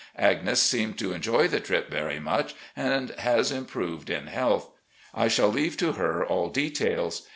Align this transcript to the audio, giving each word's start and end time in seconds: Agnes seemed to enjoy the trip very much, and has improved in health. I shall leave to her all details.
Agnes 0.17 0.59
seemed 0.59 0.97
to 0.97 1.13
enjoy 1.13 1.47
the 1.47 1.59
trip 1.59 1.91
very 1.91 2.19
much, 2.19 2.55
and 2.75 3.11
has 3.19 3.51
improved 3.51 4.09
in 4.09 4.25
health. 4.25 4.71
I 5.13 5.27
shall 5.27 5.49
leave 5.49 5.77
to 5.77 5.91
her 5.91 6.25
all 6.25 6.49
details. 6.49 7.27